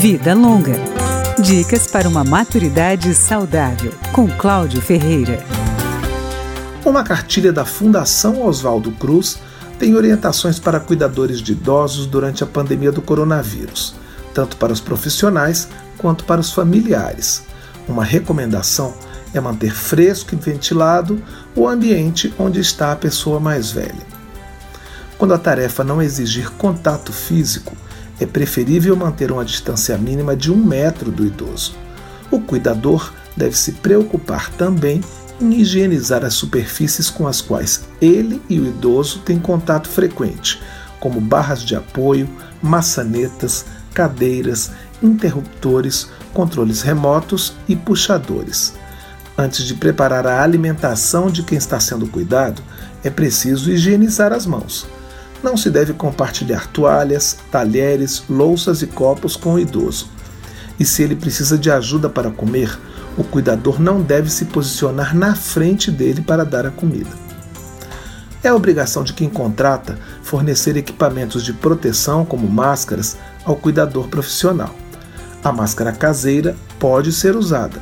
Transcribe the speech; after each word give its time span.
Vida 0.00 0.32
Longa. 0.32 0.76
Dicas 1.38 1.86
para 1.86 2.08
uma 2.08 2.24
maturidade 2.24 3.14
saudável, 3.14 3.92
com 4.14 4.26
Cláudio 4.26 4.80
Ferreira. 4.80 5.44
Uma 6.86 7.04
cartilha 7.04 7.52
da 7.52 7.66
Fundação 7.66 8.42
Oswaldo 8.42 8.92
Cruz 8.92 9.38
tem 9.78 9.94
orientações 9.94 10.58
para 10.58 10.80
cuidadores 10.80 11.42
de 11.42 11.52
idosos 11.52 12.06
durante 12.06 12.42
a 12.42 12.46
pandemia 12.46 12.90
do 12.90 13.02
coronavírus, 13.02 13.94
tanto 14.32 14.56
para 14.56 14.72
os 14.72 14.80
profissionais 14.80 15.68
quanto 15.98 16.24
para 16.24 16.40
os 16.40 16.50
familiares. 16.50 17.42
Uma 17.86 18.02
recomendação 18.02 18.94
é 19.34 19.38
manter 19.38 19.74
fresco 19.74 20.34
e 20.34 20.38
ventilado 20.38 21.22
o 21.54 21.68
ambiente 21.68 22.32
onde 22.38 22.58
está 22.58 22.92
a 22.92 22.96
pessoa 22.96 23.38
mais 23.38 23.70
velha. 23.70 24.06
Quando 25.18 25.34
a 25.34 25.38
tarefa 25.38 25.84
não 25.84 26.00
exigir 26.00 26.48
contato 26.52 27.12
físico, 27.12 27.76
é 28.20 28.26
preferível 28.26 28.94
manter 28.94 29.32
uma 29.32 29.44
distância 29.44 29.96
mínima 29.96 30.36
de 30.36 30.52
um 30.52 30.56
metro 30.56 31.10
do 31.10 31.26
idoso. 31.26 31.74
O 32.30 32.38
cuidador 32.38 33.12
deve 33.36 33.56
se 33.56 33.72
preocupar 33.72 34.50
também 34.50 35.00
em 35.40 35.54
higienizar 35.54 36.22
as 36.24 36.34
superfícies 36.34 37.08
com 37.08 37.26
as 37.26 37.40
quais 37.40 37.88
ele 38.00 38.40
e 38.48 38.60
o 38.60 38.66
idoso 38.68 39.20
têm 39.20 39.38
contato 39.38 39.88
frequente, 39.88 40.60
como 41.00 41.18
barras 41.18 41.62
de 41.64 41.74
apoio, 41.74 42.28
maçanetas, 42.62 43.64
cadeiras, 43.94 44.70
interruptores, 45.02 46.08
controles 46.34 46.82
remotos 46.82 47.54
e 47.66 47.74
puxadores. 47.74 48.74
Antes 49.36 49.64
de 49.64 49.74
preparar 49.74 50.26
a 50.26 50.42
alimentação 50.42 51.30
de 51.30 51.42
quem 51.42 51.56
está 51.56 51.80
sendo 51.80 52.06
cuidado, 52.06 52.62
é 53.02 53.08
preciso 53.08 53.72
higienizar 53.72 54.34
as 54.34 54.44
mãos. 54.44 54.86
Não 55.42 55.56
se 55.56 55.70
deve 55.70 55.94
compartilhar 55.94 56.66
toalhas, 56.66 57.38
talheres, 57.50 58.22
louças 58.28 58.82
e 58.82 58.86
copos 58.86 59.36
com 59.36 59.54
o 59.54 59.58
idoso. 59.58 60.08
E 60.78 60.84
se 60.84 61.02
ele 61.02 61.16
precisa 61.16 61.56
de 61.56 61.70
ajuda 61.70 62.08
para 62.08 62.30
comer, 62.30 62.78
o 63.16 63.24
cuidador 63.24 63.80
não 63.80 64.02
deve 64.02 64.30
se 64.30 64.46
posicionar 64.46 65.16
na 65.16 65.34
frente 65.34 65.90
dele 65.90 66.20
para 66.20 66.44
dar 66.44 66.66
a 66.66 66.70
comida. 66.70 67.10
É 68.42 68.52
obrigação 68.52 69.04
de 69.04 69.12
quem 69.12 69.28
contrata 69.28 69.98
fornecer 70.22 70.76
equipamentos 70.76 71.44
de 71.44 71.52
proteção, 71.52 72.24
como 72.24 72.48
máscaras, 72.48 73.16
ao 73.44 73.56
cuidador 73.56 74.08
profissional. 74.08 74.74
A 75.44 75.52
máscara 75.52 75.92
caseira 75.92 76.56
pode 76.78 77.12
ser 77.12 77.36
usada, 77.36 77.78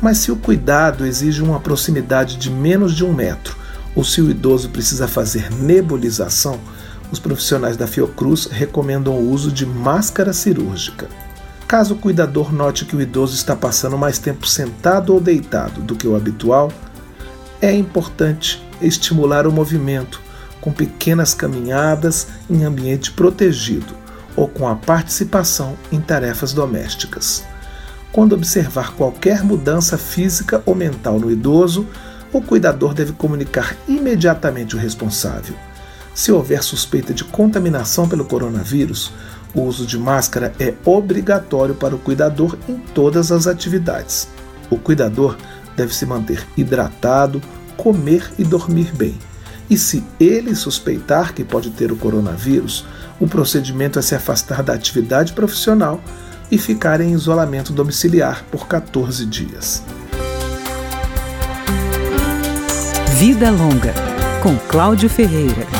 mas 0.00 0.18
se 0.18 0.32
o 0.32 0.36
cuidado 0.36 1.06
exige 1.06 1.42
uma 1.42 1.60
proximidade 1.60 2.36
de 2.36 2.50
menos 2.50 2.94
de 2.94 3.04
um 3.04 3.12
metro, 3.12 3.56
ou 3.94 4.04
se 4.04 4.20
o 4.20 4.30
idoso 4.30 4.70
precisa 4.70 5.06
fazer 5.06 5.52
nebulização, 5.52 6.58
os 7.10 7.18
profissionais 7.18 7.76
da 7.76 7.86
Fiocruz 7.86 8.46
recomendam 8.46 9.14
o 9.14 9.30
uso 9.30 9.50
de 9.50 9.66
máscara 9.66 10.32
cirúrgica. 10.32 11.08
Caso 11.66 11.94
o 11.94 11.98
cuidador 11.98 12.52
note 12.52 12.84
que 12.84 12.96
o 12.96 13.00
idoso 13.00 13.34
está 13.34 13.54
passando 13.54 13.96
mais 13.96 14.18
tempo 14.18 14.46
sentado 14.46 15.14
ou 15.14 15.20
deitado 15.20 15.80
do 15.82 15.94
que 15.94 16.06
o 16.06 16.16
habitual, 16.16 16.72
é 17.60 17.72
importante 17.72 18.64
estimular 18.80 19.46
o 19.46 19.52
movimento 19.52 20.20
com 20.60 20.72
pequenas 20.72 21.32
caminhadas 21.34 22.28
em 22.48 22.64
ambiente 22.64 23.12
protegido 23.12 23.94
ou 24.36 24.48
com 24.48 24.68
a 24.68 24.74
participação 24.74 25.76
em 25.92 26.00
tarefas 26.00 26.52
domésticas. 26.52 27.44
Quando 28.12 28.32
observar 28.32 28.92
qualquer 28.94 29.44
mudança 29.44 29.96
física 29.96 30.62
ou 30.66 30.74
mental 30.74 31.20
no 31.20 31.30
idoso, 31.30 31.86
o 32.32 32.40
cuidador 32.40 32.94
deve 32.94 33.12
comunicar 33.12 33.76
imediatamente 33.86 34.74
o 34.74 34.78
responsável. 34.78 35.54
Se 36.14 36.32
houver 36.32 36.62
suspeita 36.62 37.14
de 37.14 37.24
contaminação 37.24 38.08
pelo 38.08 38.24
coronavírus, 38.24 39.12
o 39.54 39.62
uso 39.62 39.86
de 39.86 39.98
máscara 39.98 40.52
é 40.58 40.74
obrigatório 40.84 41.74
para 41.74 41.94
o 41.94 41.98
cuidador 41.98 42.56
em 42.68 42.76
todas 42.94 43.32
as 43.32 43.46
atividades. 43.46 44.28
O 44.68 44.76
cuidador 44.76 45.36
deve 45.76 45.94
se 45.94 46.06
manter 46.06 46.46
hidratado, 46.56 47.40
comer 47.76 48.30
e 48.38 48.44
dormir 48.44 48.92
bem. 48.94 49.18
E 49.68 49.78
se 49.78 50.04
ele 50.18 50.54
suspeitar 50.54 51.32
que 51.32 51.44
pode 51.44 51.70
ter 51.70 51.92
o 51.92 51.96
coronavírus, 51.96 52.84
o 53.20 53.26
procedimento 53.26 53.98
é 53.98 54.02
se 54.02 54.14
afastar 54.14 54.62
da 54.62 54.74
atividade 54.74 55.32
profissional 55.32 56.02
e 56.50 56.58
ficar 56.58 57.00
em 57.00 57.12
isolamento 57.12 57.72
domiciliar 57.72 58.44
por 58.50 58.66
14 58.66 59.24
dias. 59.26 59.82
Vida 63.16 63.50
Longa, 63.50 63.94
com 64.42 64.56
Cláudio 64.68 65.08
Ferreira. 65.08 65.79